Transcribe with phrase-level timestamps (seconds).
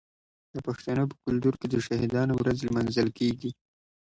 [0.53, 3.51] د پښتنو په کلتور کې د شهیدانو ورځ لمانځل کیږي.